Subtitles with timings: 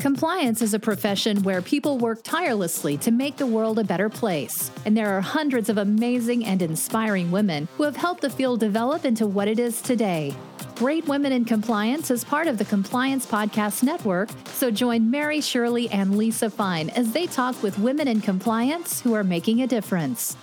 [0.00, 4.70] Compliance is a profession where people work tirelessly to make the world a better place.
[4.86, 9.04] And there are hundreds of amazing and inspiring women who have helped the field develop
[9.04, 10.34] into what it is today.
[10.76, 15.90] Great Women in Compliance is part of the Compliance Podcast Network, so join Mary Shirley
[15.90, 20.34] and Lisa Fine as they talk with women in compliance who are making a difference.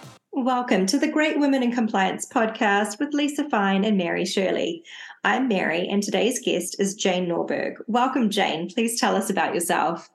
[0.44, 4.84] Welcome to the Great Women in Compliance podcast with Lisa Fine and Mary Shirley.
[5.24, 7.78] I'm Mary, and today's guest is Jane Norberg.
[7.88, 8.70] Welcome, Jane.
[8.70, 10.08] Please tell us about yourself.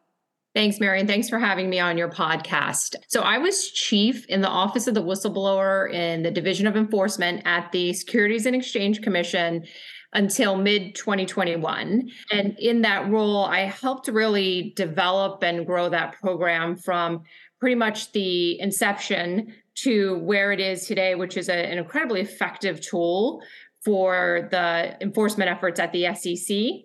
[0.55, 2.95] Thanks, Mary, and thanks for having me on your podcast.
[3.09, 7.43] So, I was chief in the Office of the Whistleblower in the Division of Enforcement
[7.45, 9.65] at the Securities and Exchange Commission
[10.13, 12.09] until mid 2021.
[12.31, 17.25] And in that role, I helped really develop and grow that program from
[17.59, 22.81] pretty much the inception to where it is today, which is a, an incredibly effective
[22.81, 23.43] tool
[23.85, 26.85] for the enforcement efforts at the SEC.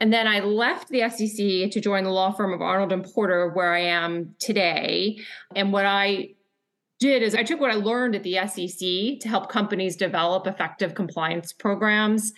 [0.00, 3.48] And then I left the SEC to join the law firm of Arnold and Porter,
[3.50, 5.18] where I am today.
[5.56, 6.34] And what I
[7.00, 10.94] did is I took what I learned at the SEC to help companies develop effective
[10.94, 12.32] compliance programs.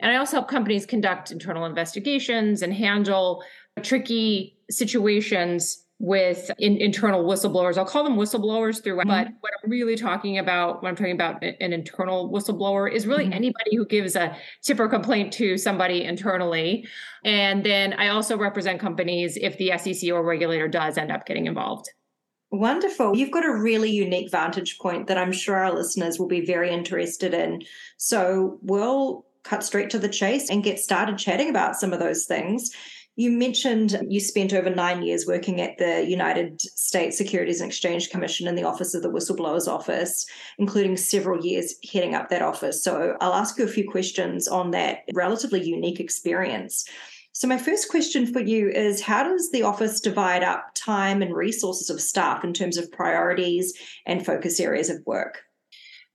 [0.00, 3.42] And I also help companies conduct internal investigations and handle
[3.82, 7.78] tricky situations with in, internal whistleblowers.
[7.78, 9.30] I'll call them whistleblowers throughout, mm-hmm.
[9.30, 13.24] but what I'm really talking about when I'm talking about an internal whistleblower is really
[13.24, 13.34] mm-hmm.
[13.34, 16.88] anybody who gives a tip or complaint to somebody internally.
[17.24, 21.46] And then I also represent companies if the SEC or regulator does end up getting
[21.46, 21.88] involved.
[22.50, 23.16] Wonderful.
[23.16, 26.72] You've got a really unique vantage point that I'm sure our listeners will be very
[26.72, 27.62] interested in.
[27.96, 32.24] So we'll cut straight to the chase and get started chatting about some of those
[32.24, 32.72] things.
[33.16, 38.08] You mentioned you spent over nine years working at the United States Securities and Exchange
[38.08, 40.24] Commission in the Office of the Whistleblower's Office,
[40.58, 42.82] including several years heading up that office.
[42.82, 46.88] So I'll ask you a few questions on that relatively unique experience.
[47.34, 51.34] So, my first question for you is How does the office divide up time and
[51.34, 53.72] resources of staff in terms of priorities
[54.06, 55.42] and focus areas of work?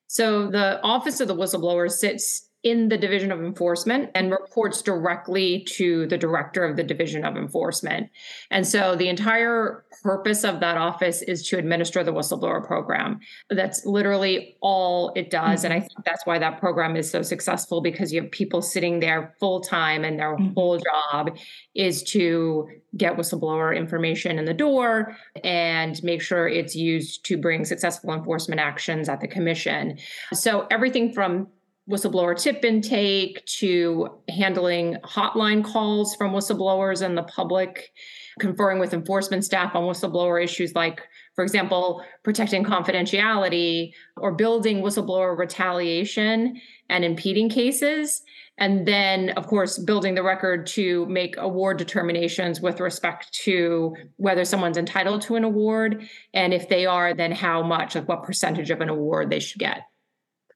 [0.08, 5.64] So, the Office of the Whistleblower sits in the Division of Enforcement and reports directly
[5.76, 8.10] to the director of the Division of Enforcement.
[8.52, 13.20] And so the entire purpose of that office is to administer the whistleblower program.
[13.50, 15.60] That's literally all it does.
[15.60, 15.66] Mm-hmm.
[15.66, 19.00] And I think that's why that program is so successful because you have people sitting
[19.00, 20.54] there full time and their mm-hmm.
[20.54, 21.38] whole job
[21.74, 22.68] is to
[22.98, 28.60] get whistleblower information in the door and make sure it's used to bring successful enforcement
[28.60, 29.98] actions at the commission.
[30.34, 31.48] So everything from
[31.90, 37.92] whistleblower tip intake to handling hotline calls from whistleblowers and the public,
[38.40, 41.02] conferring with enforcement staff on whistleblower issues like,
[41.36, 46.60] for example, protecting confidentiality or building whistleblower retaliation
[46.90, 48.22] and impeding cases.
[48.58, 54.44] And then, of course, building the record to make award determinations with respect to whether
[54.46, 56.10] someone's entitled to an award.
[56.34, 59.60] And if they are, then how much, like what percentage of an award they should
[59.60, 59.84] get.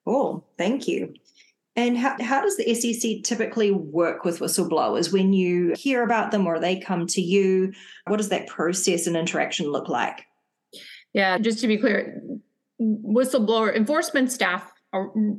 [0.04, 0.48] Cool.
[0.58, 1.14] Thank you.
[1.76, 6.46] And how, how does the SEC typically work with whistleblowers when you hear about them
[6.46, 7.72] or they come to you?
[8.08, 10.26] What does that process and interaction look like?
[11.14, 12.22] Yeah, just to be clear,
[12.82, 14.72] whistleblower enforcement staff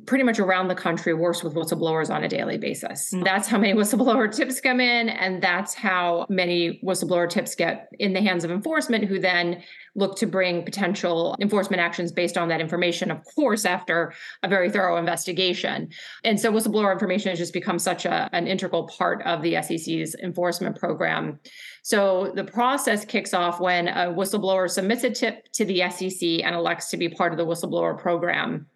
[0.06, 3.12] pretty much around the country works with whistleblowers on a daily basis.
[3.12, 3.24] Mm-hmm.
[3.24, 8.14] That's how many whistleblower tips come in, and that's how many whistleblower tips get in
[8.14, 9.62] the hands of enforcement, who then
[9.94, 14.70] look to bring potential enforcement actions based on that information, of course, after a very
[14.70, 15.90] thorough investigation.
[16.24, 20.14] And so whistleblower information has just become such a, an integral part of the SEC's
[20.22, 21.40] enforcement program.
[21.82, 26.54] So the process kicks off when a whistleblower submits a tip to the SEC and
[26.54, 28.66] elects to be part of the whistleblower program.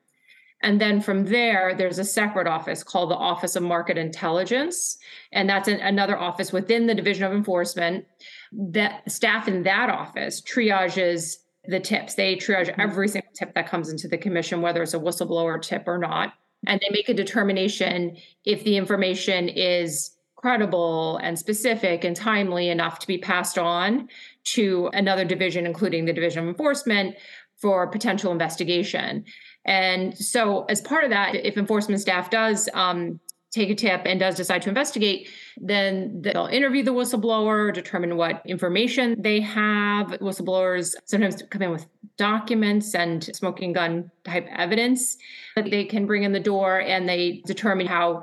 [0.67, 4.99] And then from there, there's a separate office called the Office of Market Intelligence.
[5.31, 8.05] And that's an, another office within the Division of Enforcement.
[8.51, 12.15] That staff in that office triages the tips.
[12.15, 12.81] They triage mm-hmm.
[12.81, 16.35] every single tip that comes into the commission, whether it's a whistleblower tip or not.
[16.67, 22.99] And they make a determination if the information is credible and specific and timely enough
[22.99, 24.09] to be passed on
[24.43, 27.15] to another division, including the Division of Enforcement,
[27.57, 29.25] for potential investigation.
[29.67, 33.21] And so, as part of that, if enforcement staff does um,
[33.51, 38.43] take a tip and does decide to investigate, then they'll interview the whistleblower, determine what
[38.47, 40.09] information they have.
[40.21, 41.87] Whistleblowers sometimes come in with
[42.17, 45.17] documents and smoking gun type evidence
[45.57, 48.23] that they can bring in the door, and they determine how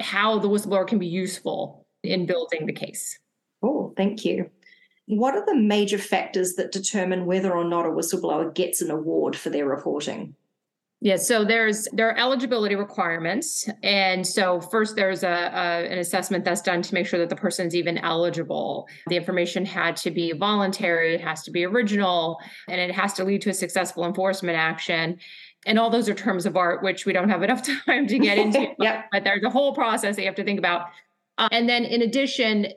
[0.00, 3.18] how the whistleblower can be useful in building the case.
[3.62, 4.50] Oh, thank you.
[5.06, 9.36] What are the major factors that determine whether or not a whistleblower gets an award
[9.36, 10.34] for their reporting?
[11.04, 16.44] Yeah, so there's there are eligibility requirements, and so first there's a, a, an assessment
[16.44, 18.86] that's done to make sure that the person's even eligible.
[19.08, 22.38] The information had to be voluntary, it has to be original,
[22.68, 25.18] and it has to lead to a successful enforcement action.
[25.66, 28.38] And all those are terms of art, which we don't have enough time to get
[28.38, 28.68] into.
[28.78, 29.06] yep.
[29.10, 30.86] But there's a whole process that you have to think about.
[31.36, 32.68] Uh, and then in addition,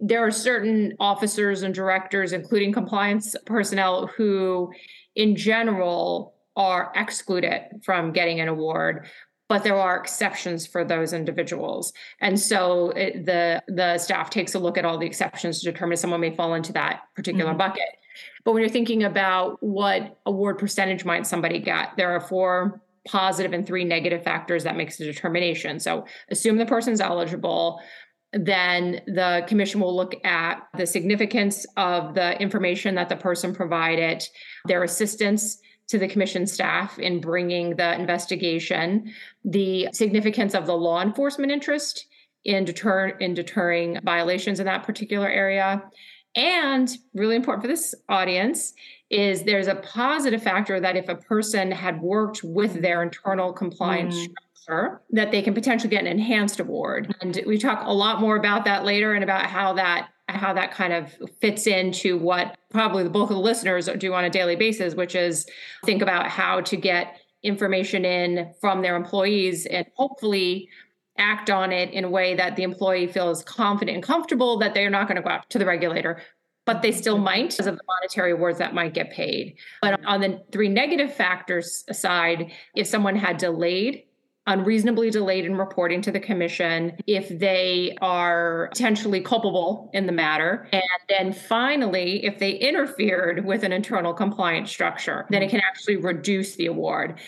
[0.00, 4.72] there are certain officers and directors, including compliance personnel, who
[5.14, 9.06] in general are excluded from getting an award
[9.48, 11.92] but there are exceptions for those individuals.
[12.20, 15.94] And so it, the the staff takes a look at all the exceptions to determine
[15.94, 17.58] if someone may fall into that particular mm-hmm.
[17.58, 17.88] bucket.
[18.44, 23.52] But when you're thinking about what award percentage might somebody get there are four positive
[23.52, 25.78] and three negative factors that makes the determination.
[25.78, 27.80] So assume the person's eligible
[28.32, 34.24] then the commission will look at the significance of the information that the person provided
[34.66, 39.12] their assistance to the commission staff in bringing the investigation,
[39.44, 42.06] the significance of the law enforcement interest
[42.44, 45.82] in deter in deterring violations in that particular area.
[46.36, 48.74] And really important for this audience
[49.10, 54.16] is there's a positive factor that if a person had worked with their internal compliance
[54.16, 54.32] mm.
[54.54, 57.14] structure, that they can potentially get an enhanced award.
[57.20, 60.72] And we talk a lot more about that later and about how that how that
[60.72, 64.56] kind of fits into what probably the bulk of the listeners do on a daily
[64.56, 65.46] basis, which is
[65.84, 70.68] think about how to get information in from their employees and hopefully
[71.18, 74.90] act on it in a way that the employee feels confident and comfortable that they're
[74.90, 76.20] not going to go out to the regulator
[76.66, 79.56] but they still might because of the monetary awards that might get paid.
[79.82, 84.04] But on the three negative factors aside, if someone had delayed
[84.46, 90.68] unreasonably delayed in reporting to the commission if they are potentially culpable in the matter.
[90.72, 95.96] And then finally, if they interfered with an internal compliance structure, then it can actually
[95.96, 97.18] reduce the award.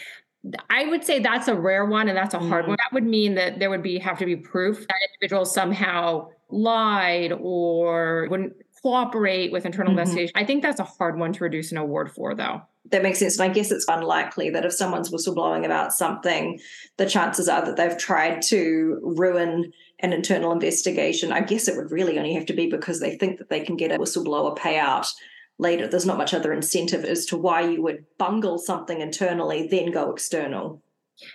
[0.71, 2.69] I would say that's a rare one and that's a hard mm.
[2.69, 2.77] one.
[2.79, 7.33] That would mean that there would be have to be proof that individuals somehow lied
[7.33, 8.53] or wouldn't
[8.87, 10.01] cooperate with internal mm-hmm.
[10.01, 10.33] investigation.
[10.37, 13.39] I think that's a hard one to reduce an award for though that makes sense.
[13.39, 16.61] And I guess it's unlikely that if someone's whistleblowing about something,
[16.99, 21.33] the chances are that they've tried to ruin an internal investigation.
[21.33, 23.77] I guess it would really only have to be because they think that they can
[23.77, 25.13] get a whistleblower payout
[25.59, 25.89] later.
[25.89, 30.13] There's not much other incentive as to why you would bungle something internally, then go
[30.13, 30.83] external.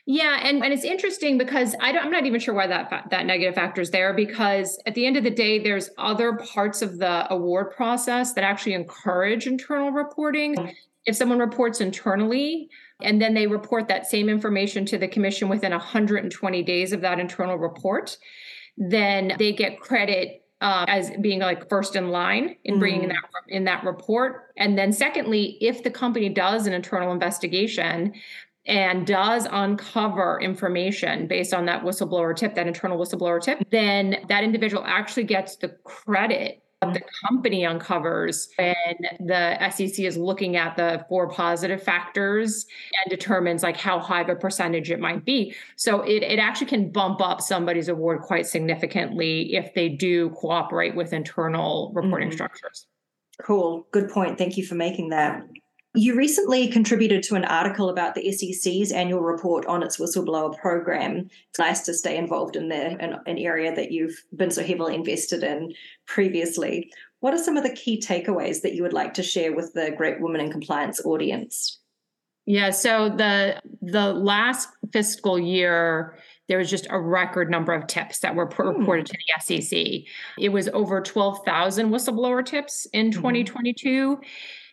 [0.05, 3.55] Yeah, and, and it's interesting because I am not even sure why that that negative
[3.55, 7.31] factor is there because at the end of the day, there's other parts of the
[7.33, 10.73] award process that actually encourage internal reporting
[11.05, 12.69] if someone reports internally
[13.01, 17.19] and then they report that same information to the commission within 120 days of that
[17.19, 18.17] internal report,
[18.77, 23.09] then they get credit uh, as being like first in line in bringing mm.
[23.09, 24.53] that in that report.
[24.57, 28.13] And then secondly, if the company does an internal investigation
[28.65, 34.43] and does uncover information based on that whistleblower tip, that internal whistleblower tip, then that
[34.43, 38.75] individual actually gets the credit that the company uncovers when
[39.19, 42.65] the SEC is looking at the four positive factors
[43.03, 45.55] and determines like how high of a percentage it might be.
[45.75, 50.95] So it, it actually can bump up somebody's award quite significantly if they do cooperate
[50.95, 52.35] with internal reporting mm-hmm.
[52.35, 52.87] structures.
[53.43, 53.87] Cool.
[53.91, 54.37] Good point.
[54.37, 55.43] Thank you for making that.
[55.93, 61.29] You recently contributed to an article about the SEC's annual report on its whistleblower program.
[61.49, 64.95] It's nice to stay involved in the an, an area that you've been so heavily
[64.95, 65.73] invested in
[66.05, 66.91] previously.
[67.19, 69.91] What are some of the key takeaways that you would like to share with the
[69.91, 71.79] Great Women in Compliance audience?
[72.45, 76.17] Yeah, so the the last fiscal year
[76.47, 78.79] there was just a record number of tips that were hmm.
[78.79, 80.03] reported to the SEC.
[80.37, 84.15] It was over 12,000 whistleblower tips in 2022.
[84.17, 84.23] Mm-hmm.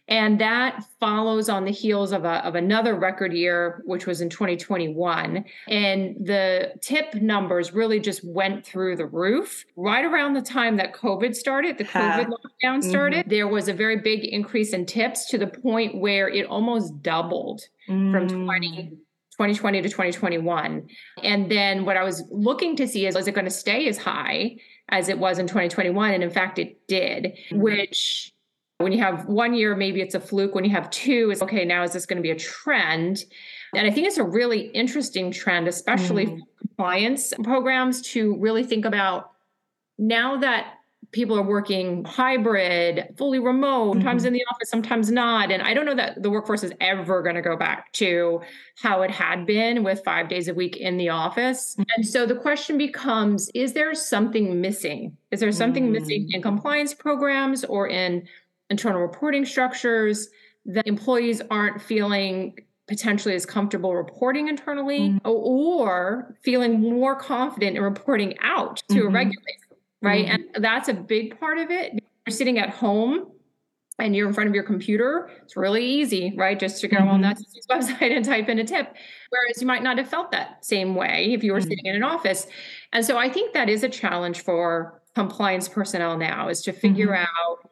[0.09, 4.31] And that follows on the heels of, a, of another record year, which was in
[4.31, 5.45] 2021.
[5.69, 9.67] And the tip numbers really just went through the roof.
[9.77, 13.31] Right around the time that COVID started, the COVID lockdown started, mm-hmm.
[13.31, 17.61] there was a very big increase in tips to the point where it almost doubled
[17.89, 18.11] mm.
[18.11, 18.99] from 20.
[19.39, 20.89] 2020 to 2021.
[21.23, 23.97] And then what I was looking to see is, is it going to stay as
[23.97, 24.57] high
[24.89, 26.13] as it was in 2021?
[26.13, 27.61] And in fact, it did, mm-hmm.
[27.61, 28.33] which
[28.79, 30.55] when you have one year, maybe it's a fluke.
[30.55, 33.25] When you have two, it's okay, now is this going to be a trend?
[33.75, 36.41] And I think it's a really interesting trend, especially mm.
[36.59, 39.33] compliance programs, to really think about
[39.99, 40.75] now that
[41.11, 44.01] people are working hybrid, fully remote, mm-hmm.
[44.01, 45.51] sometimes in the office, sometimes not.
[45.51, 48.43] And I don't know that the workforce is ever going to go back to
[48.77, 51.75] how it had been with five days a week in the office.
[51.75, 51.83] Mm-hmm.
[51.97, 55.17] And so the question becomes is there something missing?
[55.31, 55.93] Is there something mm-hmm.
[55.93, 58.29] missing in compliance programs or in
[58.71, 60.29] internal reporting structures
[60.67, 62.55] that employees aren't feeling
[62.87, 65.29] potentially as comfortable reporting internally mm-hmm.
[65.29, 69.09] or feeling more confident in reporting out to mm-hmm.
[69.09, 70.27] a regulator, right?
[70.27, 70.43] Mm-hmm.
[70.55, 71.93] And that's a big part of it.
[71.93, 73.31] You're sitting at home
[73.99, 76.59] and you're in front of your computer, it's really easy, right?
[76.59, 77.37] Just to go on that
[77.71, 78.95] website and type in a tip.
[79.31, 81.69] Whereas you might not have felt that same way if you were mm-hmm.
[81.69, 82.47] sitting in an office.
[82.93, 87.09] And so I think that is a challenge for compliance personnel now is to figure
[87.09, 87.25] mm-hmm.
[87.25, 87.68] out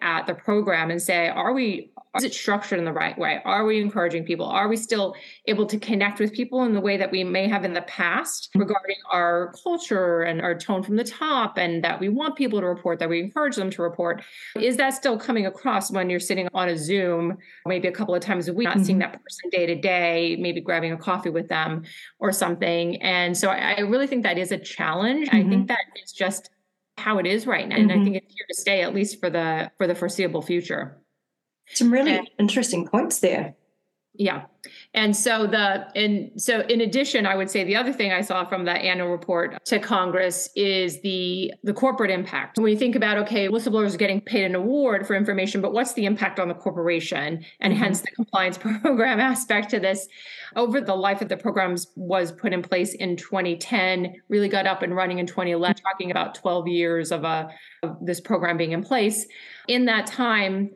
[0.00, 3.40] at the program and say, are we, is it structured in the right way?
[3.44, 4.46] Are we encouraging people?
[4.46, 5.14] Are we still
[5.46, 8.50] able to connect with people in the way that we may have in the past
[8.54, 12.66] regarding our culture and our tone from the top and that we want people to
[12.66, 14.22] report, that we encourage them to report?
[14.58, 18.22] Is that still coming across when you're sitting on a Zoom, maybe a couple of
[18.22, 18.84] times a week, not mm-hmm.
[18.84, 21.84] seeing that person day to day, maybe grabbing a coffee with them
[22.18, 23.00] or something?
[23.02, 25.28] And so I, I really think that is a challenge.
[25.28, 25.36] Mm-hmm.
[25.36, 25.66] I think mm-hmm.
[25.66, 26.50] that it's just
[26.98, 27.76] how it is right now.
[27.76, 27.90] Mm-hmm.
[27.90, 30.98] And I think it's here to stay at least for the for the foreseeable future.
[31.68, 33.54] Some really and, interesting points there.
[34.18, 34.44] Yeah.
[34.94, 38.44] And so the and so in addition, I would say the other thing I saw
[38.44, 42.58] from that annual report to Congress is the the corporate impact.
[42.58, 45.92] When you think about okay, whistleblowers are getting paid an award for information, but what's
[45.92, 47.82] the impact on the corporation and mm-hmm.
[47.82, 50.08] hence the compliance program aspect to this?
[50.54, 54.82] Over the life of the programs was put in place in 2010, really got up
[54.82, 57.50] and running in 2011, talking about 12 years of a
[57.82, 59.26] of this program being in place.
[59.68, 60.70] In that time,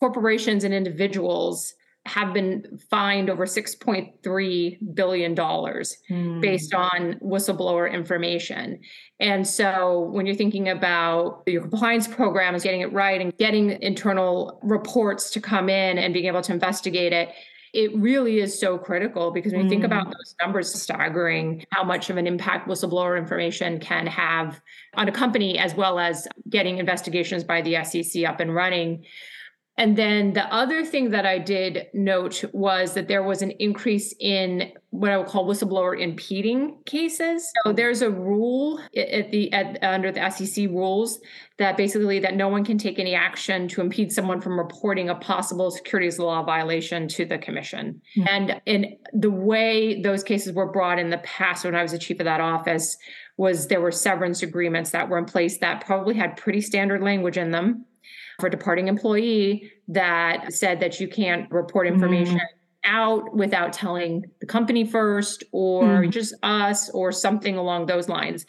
[0.00, 1.74] corporations and individuals
[2.06, 6.40] have been fined over $6.3 billion mm.
[6.40, 8.80] based on whistleblower information.
[9.20, 14.58] And so when you're thinking about your compliance programs, getting it right and getting internal
[14.62, 17.30] reports to come in and being able to investigate it,
[17.72, 22.10] it really is so critical because when you think about those numbers, staggering how much
[22.10, 24.60] of an impact whistleblower information can have
[24.94, 29.04] on a company, as well as getting investigations by the SEC up and running.
[29.78, 34.14] And then the other thing that I did note was that there was an increase
[34.20, 37.50] in what I would call whistleblower impeding cases.
[37.64, 41.20] So there's a rule at the at, under the SEC rules
[41.58, 45.14] that basically that no one can take any action to impede someone from reporting a
[45.14, 48.02] possible securities law violation to the commission.
[48.16, 48.28] Mm-hmm.
[48.28, 51.98] And in the way those cases were brought in the past when I was the
[51.98, 52.98] chief of that office
[53.38, 57.38] was there were severance agreements that were in place that probably had pretty standard language
[57.38, 57.86] in them
[58.42, 62.40] for departing employee that said that you can't report information mm.
[62.84, 66.10] out without telling the company first or mm.
[66.10, 68.44] just us or something along those lines.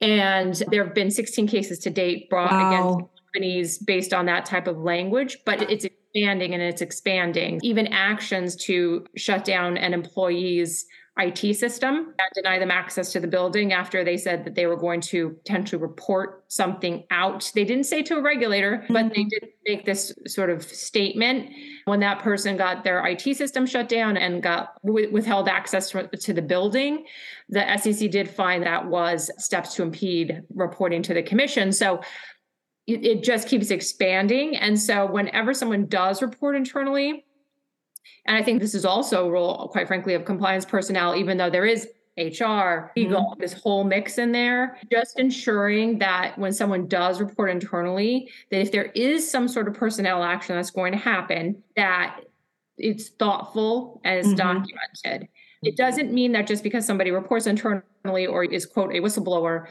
[0.00, 2.70] And there have been 16 cases to date brought wow.
[2.70, 7.60] against companies based on that type of language, but it's expanding and it's expanding.
[7.62, 10.86] Even actions to shut down an employee's
[11.18, 14.76] IT system and deny them access to the building after they said that they were
[14.76, 17.52] going to potentially report something out.
[17.54, 19.28] They didn't say to a regulator, but they mm-hmm.
[19.28, 21.50] did make this sort of statement
[21.84, 26.42] when that person got their IT system shut down and got withheld access to the
[26.42, 27.04] building.
[27.50, 31.72] The SEC did find that was steps to impede reporting to the commission.
[31.72, 32.00] So
[32.86, 34.56] it, just keeps expanding.
[34.56, 37.24] And so whenever someone does report internally,
[38.26, 41.50] and I think this is also a role, quite frankly, of compliance personnel, even though
[41.50, 43.40] there is HR, legal, mm-hmm.
[43.40, 48.70] this whole mix in there, just ensuring that when someone does report internally, that if
[48.70, 52.20] there is some sort of personnel action that's going to happen, that
[52.76, 54.36] it's thoughtful and it's mm-hmm.
[54.36, 55.28] documented.
[55.62, 59.66] It doesn't mean that just because somebody reports internally or is quote a whistleblower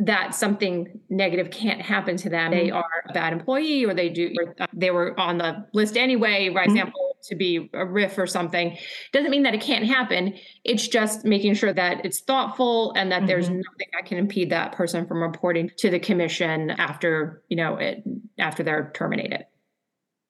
[0.00, 2.52] that something negative can't happen to them.
[2.52, 2.76] They mm-hmm.
[2.76, 6.60] are a bad employee or they do or they were on the list anyway, for
[6.60, 6.70] mm-hmm.
[6.70, 8.76] example, to be a RIF or something.
[9.12, 10.34] Doesn't mean that it can't happen.
[10.64, 13.26] It's just making sure that it's thoughtful and that mm-hmm.
[13.26, 17.76] there's nothing that can impede that person from reporting to the commission after, you know,
[17.76, 18.02] it
[18.38, 19.44] after they're terminated.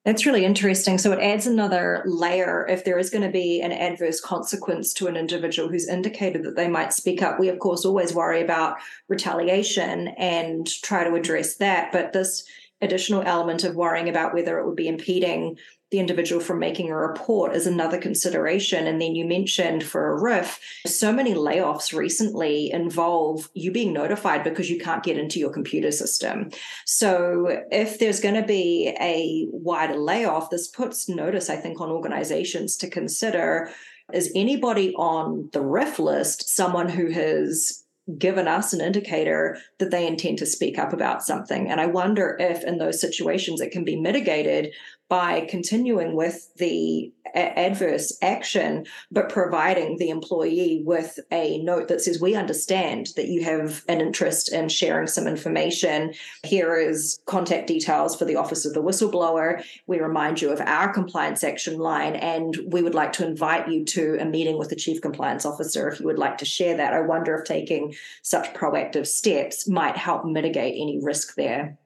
[0.05, 0.97] That's really interesting.
[0.97, 2.65] So it adds another layer.
[2.67, 6.55] If there is going to be an adverse consequence to an individual who's indicated that
[6.55, 8.77] they might speak up, we of course always worry about
[9.09, 11.91] retaliation and try to address that.
[11.91, 12.45] But this
[12.81, 15.57] additional element of worrying about whether it would be impeding
[15.91, 18.85] the individual from making a report is another consideration.
[18.85, 24.43] And then you mentioned for a RIF, so many layoffs recently involve you being notified
[24.43, 26.51] because you can't get into your computer system.
[26.85, 31.89] So if there's going to be a wider layoff, this puts notice, I think, on
[31.89, 33.71] organizations to consider
[34.13, 37.83] is anybody on the RIF list someone who has
[38.17, 41.69] given us an indicator that they intend to speak up about something.
[41.69, 44.73] And I wonder if in those situations it can be mitigated
[45.09, 52.01] by continuing with the a- adverse action, but providing the employee with a note that
[52.01, 56.13] says, We understand that you have an interest in sharing some information.
[56.45, 59.63] Here is contact details for the Office of the Whistleblower.
[59.87, 63.85] We remind you of our compliance action line, and we would like to invite you
[63.85, 66.93] to a meeting with the Chief Compliance Officer if you would like to share that.
[66.93, 71.77] I wonder if taking such proactive steps might help mitigate any risk there.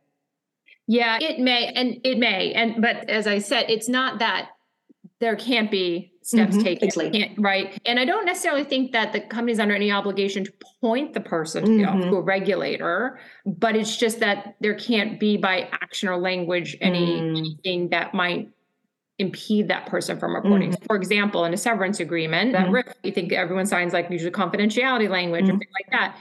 [0.88, 4.50] Yeah, it may, and it may, and but as I said, it's not that
[5.20, 7.34] there can't be steps Mhm, taken, exactly.
[7.38, 7.78] right?
[7.86, 11.64] And I don't necessarily think that the company's under any obligation to point the person
[11.66, 12.10] to, the- Mhm.
[12.10, 17.20] to a regulator, but it's just that there can't be by action or language any
[17.22, 17.38] Mm.
[17.38, 18.50] anything that might
[19.20, 20.72] impede that person from reporting.
[20.72, 20.86] Mm-hmm.
[20.86, 22.74] For example, in a severance agreement, that Mhm.
[22.74, 25.60] RIF, you think everyone signs like usually confidentiality language or Mhm.
[25.60, 26.18] things like that.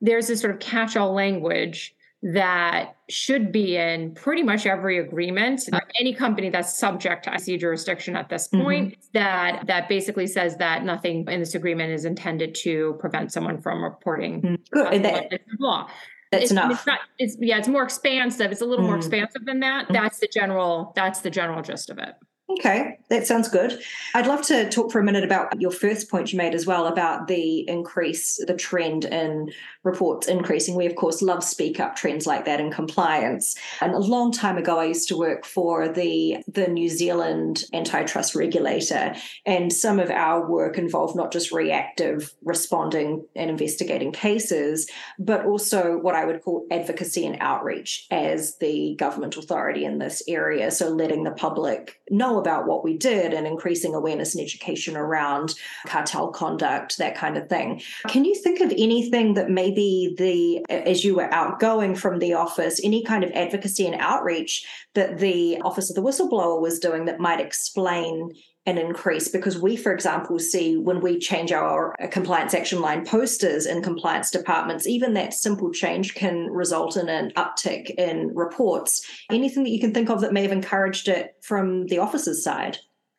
[0.00, 5.80] There's this sort of catch-all language that should be in pretty much every agreement uh,
[5.98, 8.62] any company that's subject to IC jurisdiction at this Mhm.
[8.62, 13.60] point that that basically says that nothing in this agreement is intended to prevent someone
[13.60, 14.94] from reporting Good.
[14.94, 15.88] And that, law
[16.30, 16.70] that's it's, enough.
[16.72, 17.00] It's not.
[17.18, 17.58] It's yeah.
[17.58, 18.52] It's more expansive.
[18.52, 18.98] It's a little more Mm.
[19.00, 19.88] expansive than that.
[19.88, 19.92] Mm.
[19.92, 20.92] That's the general.
[20.96, 22.14] That's the general gist of it.
[22.50, 23.80] Okay, that sounds good.
[24.14, 26.86] I'd love to talk for a minute about your first point you made as well
[26.86, 29.50] about the increase, the trend in
[29.84, 30.74] reports increasing.
[30.74, 33.54] We, of course, love speak up trends like that in compliance.
[33.80, 38.34] And a long time ago, I used to work for the, the New Zealand antitrust
[38.34, 39.14] regulator.
[39.46, 45.96] And some of our work involved not just reactive responding and investigating cases, but also
[45.98, 50.70] what I would call advocacy and outreach as the government authority in this area.
[50.70, 55.54] So letting the public know about what we did and increasing awareness and education around
[55.86, 57.80] cartel conduct, that kind of thing.
[58.08, 62.80] Can you think of anything that maybe the, as you were outgoing from the office,
[62.82, 67.20] any kind of advocacy and outreach that the Office of the Whistleblower was doing that
[67.20, 68.32] might explain
[68.66, 73.04] an increase because we, for example, see when we change our uh, compliance action line
[73.04, 79.04] posters in compliance departments, even that simple change can result in an uptick in reports.
[79.30, 82.78] Anything that you can think of that may have encouraged it from the officer's side?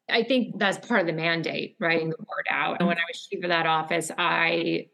[0.09, 2.77] I think that's part of the mandate, writing the word out.
[2.79, 4.87] And when I was chief of that office, I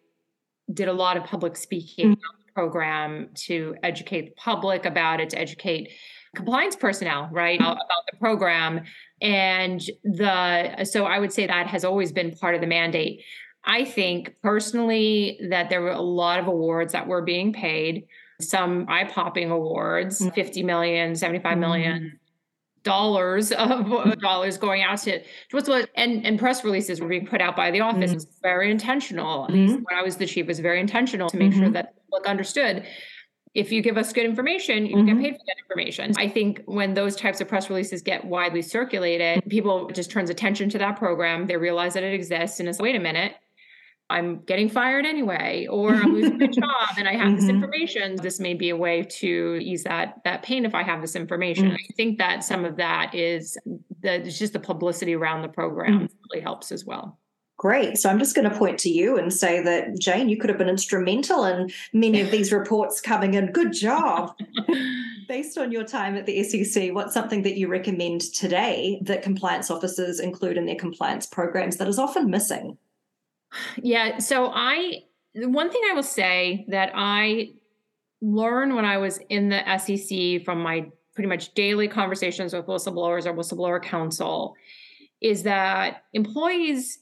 [0.74, 5.39] did a lot of public speaking the program to educate the public about it, to
[5.39, 5.91] educate
[6.36, 7.77] compliance personnel, right, about
[8.12, 8.82] the program.
[9.21, 13.23] And the so I would say that has always been part of the mandate.
[13.65, 18.05] I think personally that there were a lot of awards that were being paid,
[18.39, 22.19] some eye-popping awards, 50 million, 75 million
[22.84, 27.27] dollars of dollars going out to, to what's what and, and press releases were being
[27.27, 28.12] put out by the office.
[28.12, 28.15] Mhm.
[28.15, 29.43] It's very intentional.
[29.45, 31.73] At least when I was the chief, it was very intentional to make sure Mhm.
[31.73, 32.86] that the public understood
[33.60, 35.22] if you give us good information, you get Mhm.
[35.22, 36.13] paid for that information.
[36.17, 40.69] I think when those types of press releases get widely circulated, people just turns attention
[40.69, 41.45] to that program.
[41.48, 43.34] They realize that it exists and it's wait a minute,
[44.12, 47.50] I'm getting fired anyway, or I'm losing my job and I have this Mhm.
[47.50, 48.15] information.
[48.15, 51.69] This may be a way to ease that that pain if I have this information.
[51.69, 51.74] Mhm.
[51.76, 53.56] I think that some of that is
[54.02, 57.19] the it's just the publicity around the program really helps as well.
[57.60, 57.98] Great.
[57.98, 60.58] So I'm just going to point to you and say that, Jane, you could have
[60.58, 63.52] been instrumental in many of these reports coming in.
[63.52, 64.34] Good job.
[65.28, 69.69] Based on your time at the SEC, what's something that you recommend today that compliance
[69.69, 72.78] officers include in their compliance programs that is often missing?
[73.76, 74.19] Yeah.
[74.19, 75.04] So I,
[75.36, 77.56] the one thing I will say that I
[78.22, 83.26] learned when I was in the SEC from my pretty much daily conversations with whistleblowers
[83.26, 84.56] or whistleblower counsel
[85.19, 87.00] is that employees,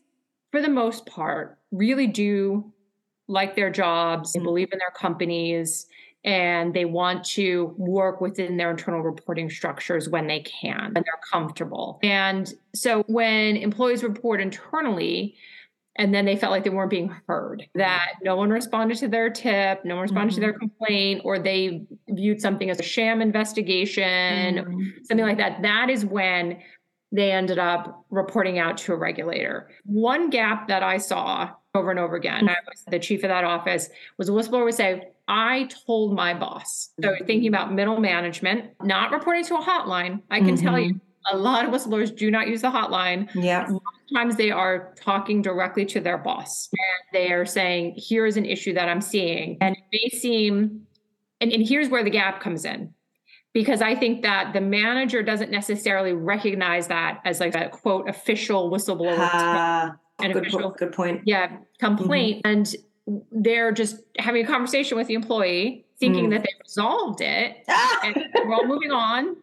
[0.52, 2.72] for the most part, really do
[3.28, 4.44] like their jobs, they Mhm.
[4.44, 5.88] believe in their companies,
[6.24, 11.22] and they want to work within their internal reporting structures when they can and they're
[11.32, 12.00] comfortable.
[12.04, 15.36] And so when employees report internally,
[16.00, 17.80] and then they felt like they weren't being heard, mm-hmm.
[17.80, 20.60] that no one responded to their tip, no one responded to their mm-hmm.
[20.60, 24.04] complaint, or they viewed something as a sham investigation,
[24.56, 24.80] mm-hmm.
[25.04, 25.62] something like that.
[25.62, 26.60] That is when
[27.12, 29.70] they ended up reporting out to a regulator.
[29.86, 33.44] One gap that I saw over and over again, I was the chief of that
[33.44, 36.92] office, was a whistleblower would say, I told my boss.
[37.02, 37.26] So mm-hmm.
[37.26, 40.22] thinking about middle management, not reporting to a hotline.
[40.32, 41.36] I can tell you mm-hmm.
[41.36, 43.30] a lot of whistleblowers do not use the hotline.
[43.36, 43.68] Yeah.
[44.10, 48.46] Sometimes they are talking directly to their boss and they are saying, here is an
[48.46, 49.58] issue that I'm seeing.
[49.60, 50.88] And it may seem,
[51.42, 52.94] and, and here's where the gap comes in.
[53.58, 58.70] Because I think that the manager doesn't necessarily recognize that as like a quote official
[58.70, 61.22] whistleblower an good, official po- good point.
[61.26, 62.76] yeah complaint and
[63.32, 66.32] they're just having a conversation with the employee, thinking mm.
[66.32, 67.58] that they've resolved it,
[68.04, 68.16] and
[68.46, 69.38] we're all moving on.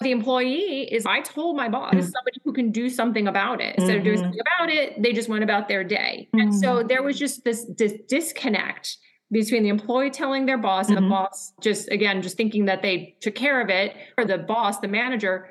[0.00, 2.02] The employee is, I told my boss, mm.
[2.02, 3.76] somebody who can do something about it.
[3.76, 3.98] Instead mm-hmm.
[3.98, 4.24] of doing mm-hmm.
[4.24, 6.28] something about it, they just went about their day.
[6.34, 6.42] Mm.
[6.42, 6.88] And so mm.
[6.88, 8.96] there was just this, this disconnect
[9.30, 10.96] between the employee telling their boss mm-hmm.
[10.96, 11.24] and the mm-hmm.
[11.24, 14.88] boss just again just thinking that they took care of it or the boss the
[14.88, 15.48] manager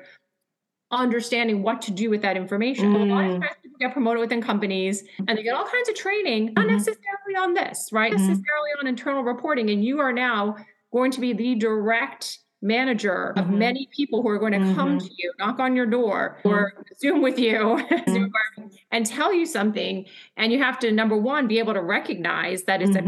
[0.90, 2.92] understanding what to do with that information.
[2.92, 3.10] Mm.
[3.10, 3.40] A lot of mm.
[3.40, 6.76] times people get promoted within companies and they get all kinds of training, not mm-hmm.
[6.76, 8.12] necessarily on this, right?
[8.12, 8.28] Mm-hmm.
[8.28, 9.70] Necessarily on internal reporting.
[9.70, 10.56] And you are now
[10.92, 13.58] going to be the direct manager of mm-hmm.
[13.58, 14.74] many people who are going to mm-hmm.
[14.74, 17.58] come to you, knock on your door, or Zoom with you
[17.90, 18.66] mm-hmm.
[18.90, 20.06] and tell you something.
[20.36, 23.02] And you have to, number one, be able to recognize that it's a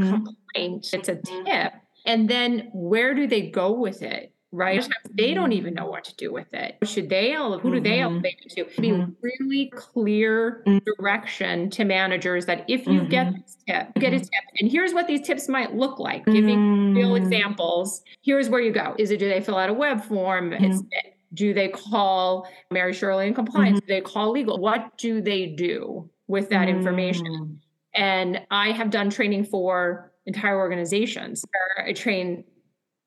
[0.58, 0.96] mm-hmm.
[0.96, 1.72] it's a tip.
[2.04, 4.32] And then where do they go with it?
[4.56, 4.88] right?
[5.12, 6.76] They don't even know what to do with it.
[6.84, 7.58] Should they, all?
[7.58, 8.14] who do they mm-hmm.
[8.14, 8.80] elevate it to?
[8.80, 9.12] Be mm-hmm.
[9.22, 10.78] really clear mm-hmm.
[10.96, 13.10] direction to managers that if you mm-hmm.
[13.10, 14.22] get this tip, you get a mm-hmm.
[14.22, 17.18] tip, and here's what these tips might look like, giving real mm.
[17.18, 18.02] examples.
[18.22, 18.94] Here's where you go.
[18.98, 20.54] Is it, do they fill out a web form?
[21.34, 23.80] do they call Mary Shirley in compliance?
[23.80, 24.58] Do they call legal?
[24.58, 27.26] What do they do with that information?
[27.26, 27.56] Mm.
[27.94, 32.44] And I have done training for entire organizations where I train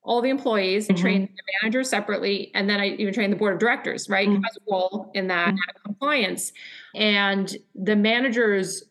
[0.01, 1.01] all the employees, mm-hmm.
[1.01, 4.27] train the managers separately, and then I even train the board of directors, right?
[4.27, 4.45] Mm-hmm.
[4.45, 5.83] As a role in that mm-hmm.
[5.85, 6.53] compliance.
[6.95, 8.83] And the managers,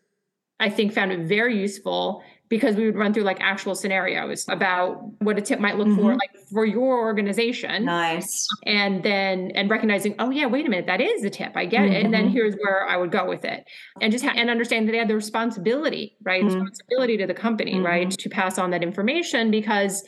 [0.59, 5.01] I think, found it very useful because we would run through like actual scenarios about
[5.19, 6.01] what a tip might look mm-hmm.
[6.01, 10.87] for like for your organization nice and then and recognizing oh yeah wait a minute
[10.87, 11.93] that is a tip i get mm-hmm.
[11.93, 12.33] it and then mm-hmm.
[12.33, 13.63] here's where i would go with it
[14.01, 16.55] and just ha- and understand that they have the responsibility right mm-hmm.
[16.55, 18.15] responsibility to the company right mm-hmm.
[18.17, 20.03] to pass on that information because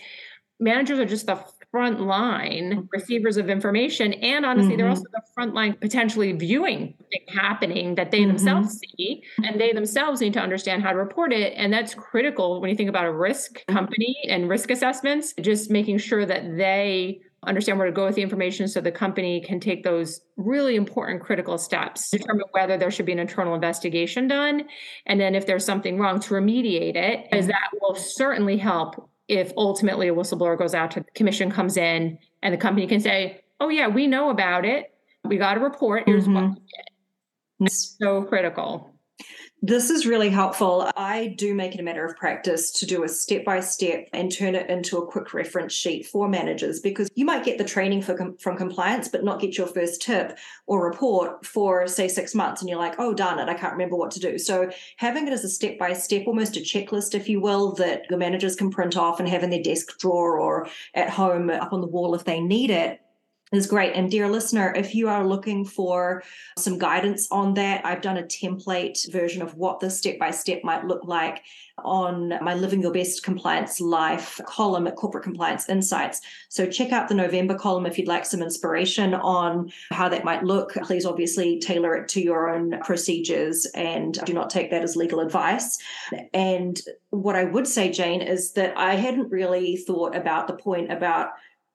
[0.60, 1.40] managers are just the
[1.72, 2.82] front line mm-hmm.
[2.92, 4.82] receivers of information and honestly mm-hmm.
[4.82, 6.94] they're also the front line potentially viewing
[7.30, 8.30] happening that they mm-hmm.
[8.30, 12.60] themselves see and they themselves need to understand how to report it and that's critical
[12.60, 17.22] when you think about a risk company and risk assessments just making sure that they
[17.48, 21.22] understand where to go with the information so the company can take those really important
[21.22, 24.64] critical steps determine whether there should be an internal investigation done
[25.08, 29.54] and then if there's something wrong to remediate it as that will certainly help if
[29.56, 33.42] ultimately a whistleblower goes out to the commission comes in and the company can say,
[33.62, 34.94] oh, yeah, we know about it.
[35.24, 36.04] We got a report.
[36.06, 36.34] Here's mm-hmm.
[36.34, 37.66] what we did.
[37.68, 38.91] It's so critical.
[39.64, 40.90] This is really helpful.
[40.98, 44.32] I do make it a matter of practice to do a step by step and
[44.32, 48.02] turn it into a quick reference sheet for managers because you might get the training
[48.02, 52.64] for, from compliance, but not get your first tip or report for, say, six months.
[52.64, 54.40] And you're like, oh, darn it, I can't remember what to do.
[54.40, 58.10] So having it as a step by step, almost a checklist, if you will, that
[58.10, 61.72] your managers can print off and have in their desk drawer or at home up
[61.72, 63.00] on the wall if they need it
[63.52, 63.94] is great.
[63.94, 66.24] And dear listener, if you are looking for
[66.58, 70.64] some guidance on that, I've done a template version of what the step by step
[70.64, 71.44] might look like
[71.84, 76.22] on my Living Your Best Compliance Life column at Corporate Compliance Insights.
[76.48, 80.44] So check out the November column if you'd like some inspiration on how that might
[80.44, 80.74] look.
[80.84, 85.20] Please obviously tailor it to your own procedures and do not take that as legal
[85.20, 85.78] advice.
[86.34, 90.92] And what I would say, Jane, is that I hadn't really thought about the point
[90.92, 91.32] about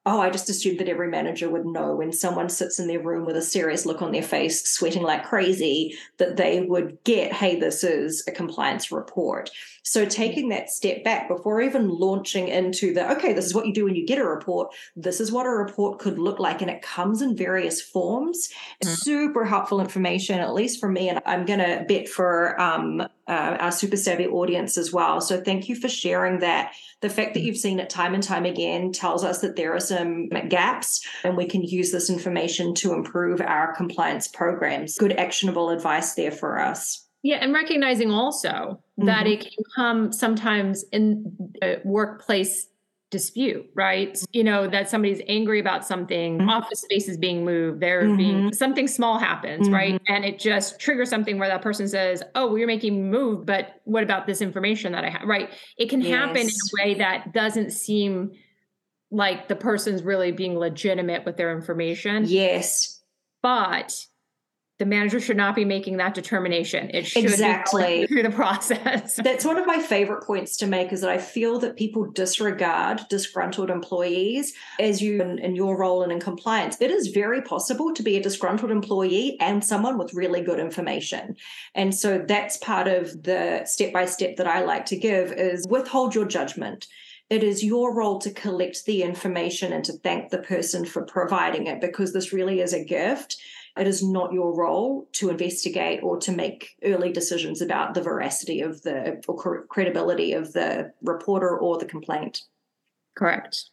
[0.07, 3.27] oh, I just assumed that every manager would know when someone sits in their room
[3.27, 7.59] with a serious look on their face, sweating like crazy, that they would get, hey,
[7.59, 9.51] this is a compliance report.
[9.83, 13.75] So taking that step back before even launching into the, okay, this is what you
[13.75, 16.63] do when you get a report, this is what a report could look like.
[16.63, 18.49] And it comes in various forms.
[18.85, 18.95] Mm-hmm.
[18.95, 21.09] Super helpful information, at least for me.
[21.09, 25.21] And I'm going to bet for um, uh, our super savvy audience as well.
[25.21, 26.75] So thank you for sharing that.
[27.01, 29.81] The fact that you've seen it time and time again tells us that there are
[29.81, 34.97] some gaps and we can use this information to improve our compliance programs.
[34.97, 37.07] Good actionable advice there for us.
[37.23, 39.07] Yeah, and recognizing also mm-hmm.
[39.07, 41.37] that it can come sometimes in
[41.85, 42.69] workplace
[43.17, 44.19] dispute, right?
[44.33, 46.51] You know, that somebody's angry about something, mm-hmm.
[46.51, 48.17] office space is being moved, there mm-hmm.
[48.17, 49.75] being something small happens, mm-hmm.
[49.75, 50.03] right?
[50.09, 53.81] And it just triggers something where that person says, Oh, well, you're making move, but
[53.85, 55.23] what about this information that I have?
[55.27, 55.49] Right.
[55.79, 56.15] It can yes.
[56.15, 58.33] happen in a way that doesn't seem
[59.11, 62.25] like the person's really being legitimate with their information.
[62.27, 63.01] Yes.
[63.43, 63.95] But
[64.79, 66.91] the manager should not be making that determination.
[66.93, 69.17] It should exactly through the process.
[69.23, 73.01] That's one of my favorite points to make is that I feel that people disregard
[73.09, 76.81] disgruntled employees as you in, in your role and in compliance.
[76.81, 81.37] It is very possible to be a disgruntled employee and someone with really good information.
[81.75, 85.67] And so that's part of the step by step that I like to give is
[85.69, 86.87] withhold your judgment
[87.29, 91.67] it is your role to collect the information and to thank the person for providing
[91.67, 93.37] it because this really is a gift
[93.77, 98.61] it is not your role to investigate or to make early decisions about the veracity
[98.61, 102.43] of the or credibility of the reporter or the complaint.
[103.17, 103.71] Correct.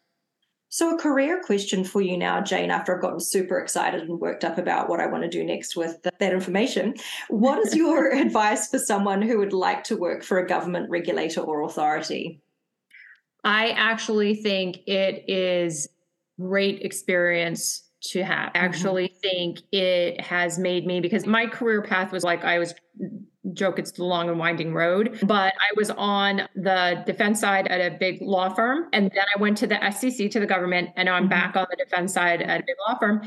[0.70, 4.44] So, a career question for you now, Jane, after I've gotten super excited and worked
[4.44, 6.96] up about what I want to do next with that information.
[7.30, 11.42] What is your advice for someone who would like to work for a government regulator
[11.42, 12.42] or authority?
[13.44, 15.88] I actually think it is
[16.40, 18.50] great experience to have.
[18.50, 18.66] Mm-hmm.
[18.66, 19.20] actually mm-hmm.
[19.20, 22.74] think it has made me because my career path was like I was
[23.52, 27.82] joke it's the long and winding road but i was on the defense side at
[27.82, 31.08] a big law firm and then i went to the sec to the government and
[31.08, 31.30] now i'm mm-hmm.
[31.32, 33.22] back on the defense side at a big law firm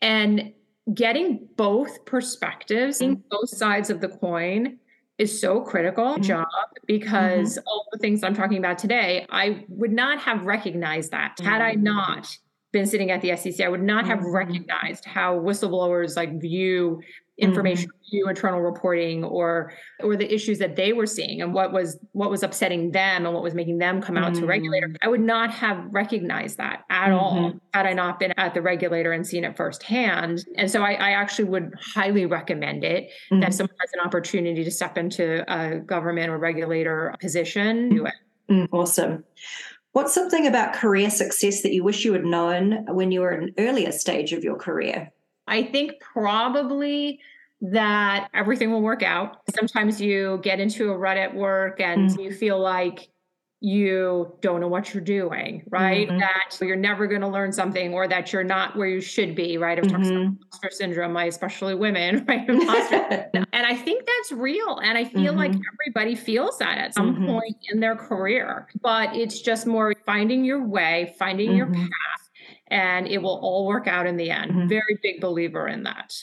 [0.00, 0.54] and
[0.94, 3.20] getting both perspectives mm-hmm.
[3.30, 4.78] both sides of the coin
[5.18, 6.22] is so critical mm-hmm.
[6.22, 6.46] job
[6.86, 7.68] because mm-hmm.
[7.68, 11.74] all the things i'm talking about today i would not have recognized that had i
[11.74, 11.82] mm-hmm.
[11.82, 12.38] not
[12.72, 14.34] been sitting at the SEC, I would not have mm-hmm.
[14.34, 17.00] recognized how whistleblowers like view
[17.38, 18.10] information mm-hmm.
[18.10, 22.30] view internal reporting or or the issues that they were seeing and what was what
[22.30, 24.40] was upsetting them and what was making them come out mm-hmm.
[24.40, 27.58] to regulator i would not have recognized that at all mm-hmm.
[27.74, 31.10] had i not been at the regulator and seen it firsthand and so i, I
[31.10, 33.52] actually would highly recommend it that mm-hmm.
[33.52, 38.14] someone has an opportunity to step into a government or regulator position do it
[38.50, 39.24] mm, awesome
[39.98, 43.48] What's something about career success that you wish you had known when you were in
[43.48, 45.10] an earlier stage of your career?
[45.48, 47.18] I think probably
[47.62, 49.38] that everything will work out.
[49.58, 52.20] Sometimes you get into a rut at work and mm-hmm.
[52.20, 53.08] you feel like
[53.60, 56.08] you don't know what you're doing, right?
[56.08, 56.18] Mm-hmm.
[56.18, 59.58] That you're never going to learn something or that you're not where you should be,
[59.58, 59.76] right?
[59.78, 60.28] I've talked mm-hmm.
[60.28, 62.48] imposter syndrome, especially women, right?
[62.48, 64.78] and I think that's real.
[64.78, 65.38] And I feel mm-hmm.
[65.38, 67.26] like everybody feels that at some mm-hmm.
[67.26, 68.68] point in their career.
[68.80, 71.82] But it's just more finding your way, finding your mm-hmm.
[71.82, 72.28] path
[72.70, 74.50] and it will all work out in the end.
[74.50, 74.68] Mm-hmm.
[74.68, 76.14] Very big believer in that.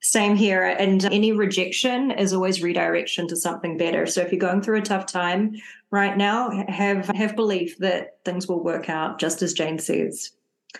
[0.00, 0.64] Same here.
[0.64, 4.06] And any rejection is always redirection to something better.
[4.06, 5.56] So if you're going through a tough time
[5.90, 10.32] right now, have have belief that things will work out just as Jane says.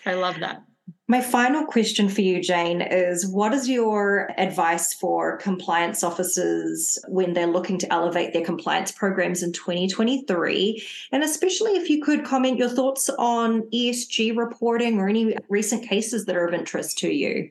[0.07, 0.62] I love that.
[1.09, 7.33] My final question for you, Jane, is what is your advice for compliance officers when
[7.33, 10.81] they're looking to elevate their compliance programs in 2023?
[11.11, 16.27] And especially if you could comment your thoughts on ESG reporting or any recent cases
[16.27, 17.51] that are of interest to you.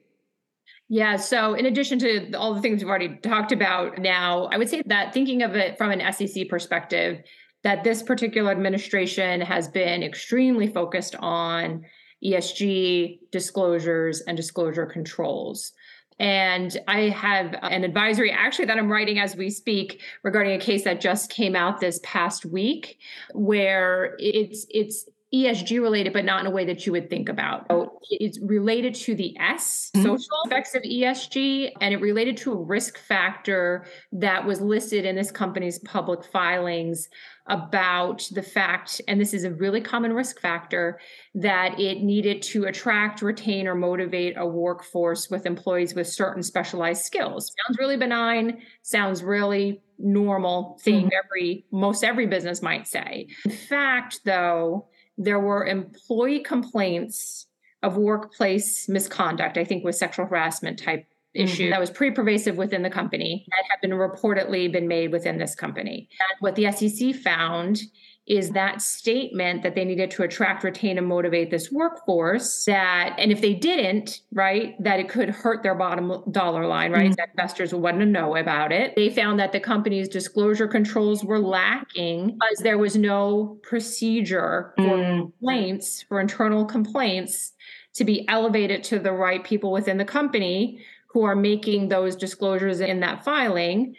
[0.88, 1.18] Yeah.
[1.18, 4.82] So, in addition to all the things we've already talked about now, I would say
[4.86, 7.22] that thinking of it from an SEC perspective,
[7.64, 11.86] that this particular administration has been extremely focused on
[12.24, 15.72] ESG disclosures and disclosure controls.
[16.20, 20.84] And I have an advisory actually that I'm writing as we speak regarding a case
[20.84, 23.00] that just came out this past week
[23.34, 27.68] where it's it's ESG related, but not in a way that you would think about.
[27.70, 30.06] So it's related to the S, mm-hmm.
[30.06, 35.16] social effects of ESG, and it related to a risk factor that was listed in
[35.16, 37.08] this company's public filings
[37.48, 41.00] about the fact, and this is a really common risk factor,
[41.36, 47.04] that it needed to attract, retain, or motivate a workforce with employees with certain specialized
[47.04, 47.54] skills.
[47.68, 51.18] Sounds really benign, sounds really normal thing mm-hmm.
[51.26, 53.28] every most every business might say.
[53.46, 54.88] In fact, though,
[55.20, 57.46] there were employee complaints
[57.84, 61.06] of workplace misconduct, I think was sexual harassment type
[61.36, 61.72] issue mm-hmm.
[61.72, 65.54] that was pretty pervasive within the company that had been reportedly been made within this
[65.54, 66.10] company.
[66.20, 67.82] And what the SEC found
[68.30, 72.64] is that statement that they needed to attract, retain, and motivate this workforce.
[72.66, 77.06] That, and if they didn't, right, that it could hurt their bottom dollar line, right?
[77.06, 77.14] Mm-hmm.
[77.18, 78.96] That investors would want to know about it.
[78.96, 84.84] They found that the company's disclosure controls were lacking because there was no procedure for
[84.84, 85.22] mm-hmm.
[85.22, 87.54] complaints, for internal complaints
[87.96, 92.80] to be elevated to the right people within the company who are making those disclosures
[92.80, 93.96] in that filing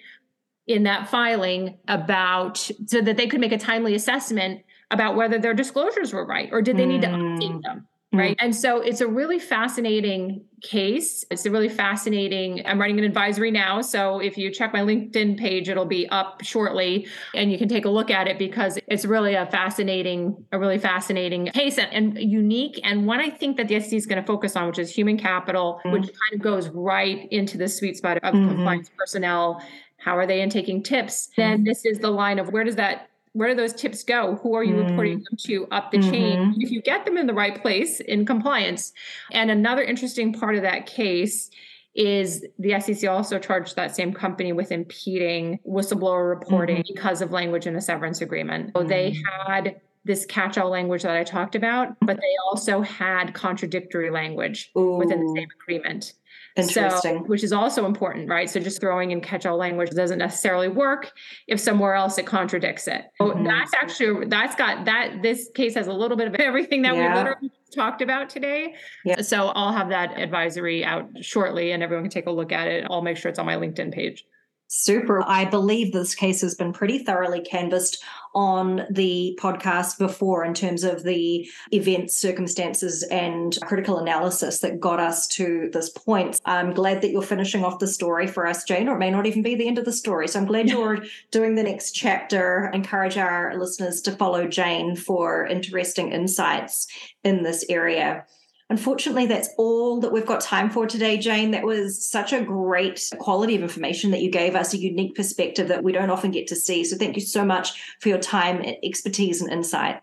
[0.71, 2.57] in that filing about
[2.87, 6.63] so that they could make a timely assessment about whether their disclosures were right or
[6.63, 7.63] did they need to update mm.
[7.63, 8.47] them right mm-hmm.
[8.47, 13.51] and so it's a really fascinating case it's a really fascinating i'm writing an advisory
[13.51, 17.69] now so if you check my linkedin page it'll be up shortly and you can
[17.69, 21.93] take a look at it because it's really a fascinating a really fascinating case and,
[21.93, 24.79] and unique and one i think that the sec is going to focus on which
[24.79, 25.93] is human capital mm-hmm.
[25.93, 28.49] which kind of goes right into the sweet spot of mm-hmm.
[28.49, 29.61] compliance personnel
[30.01, 31.65] how are they in taking tips then mm-hmm.
[31.65, 34.37] this is the line of where does that where do those tips go?
[34.43, 34.89] Who are you mm.
[34.89, 36.11] reporting them to up the mm-hmm.
[36.11, 36.55] chain?
[36.59, 38.93] If you get them in the right place in compliance.
[39.31, 41.51] And another interesting part of that case
[41.95, 46.95] is the SEC also charged that same company with impeding whistleblower reporting mm-hmm.
[46.95, 48.73] because of language in a severance agreement.
[48.77, 49.23] So they mm.
[49.47, 54.71] had this catch all language that I talked about, but they also had contradictory language
[54.77, 54.97] Ooh.
[54.97, 56.15] within the same agreement.
[56.57, 57.19] Interesting.
[57.19, 58.51] So, which is also important, right?
[58.51, 61.13] So just throwing in catch all language doesn't necessarily work
[61.47, 63.05] if somewhere else it contradicts it.
[63.19, 63.45] So mm-hmm.
[63.45, 67.13] that's actually, that's got that, this case has a little bit of everything that yeah.
[67.13, 68.75] we literally talked about today.
[69.05, 69.23] Yeah.
[69.23, 72.87] So I'll have that advisory out shortly and everyone can take a look at it.
[72.91, 74.25] I'll make sure it's on my LinkedIn page.
[74.73, 75.25] Super.
[75.27, 78.01] I believe this case has been pretty thoroughly canvassed
[78.37, 85.01] on the podcast before in terms of the events, circumstances, and critical analysis that got
[85.01, 86.41] us to this point.
[86.45, 89.27] I'm glad that you're finishing off the story for us, Jane, or it may not
[89.27, 90.29] even be the end of the story.
[90.29, 91.03] So I'm glad you're
[91.33, 92.71] doing the next chapter.
[92.73, 96.87] Encourage our listeners to follow Jane for interesting insights
[97.25, 98.25] in this area.
[98.71, 101.51] Unfortunately, that's all that we've got time for today, Jane.
[101.51, 105.67] That was such a great quality of information that you gave us, a unique perspective
[105.69, 106.85] that we don't often get to see.
[106.85, 110.01] So, thank you so much for your time, expertise, and insight.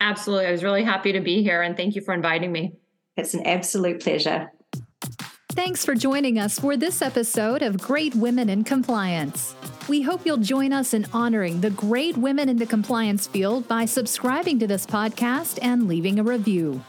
[0.00, 0.46] Absolutely.
[0.46, 2.72] I was really happy to be here, and thank you for inviting me.
[3.16, 4.50] It's an absolute pleasure.
[5.52, 9.54] Thanks for joining us for this episode of Great Women in Compliance.
[9.88, 13.84] We hope you'll join us in honoring the great women in the compliance field by
[13.84, 16.82] subscribing to this podcast and leaving a review.